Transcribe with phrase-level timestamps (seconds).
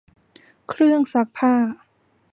[0.67, 1.53] เครื่องซักผ้า